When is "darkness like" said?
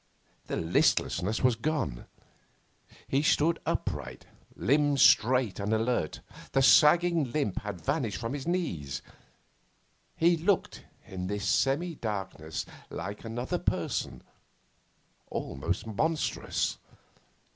11.93-13.23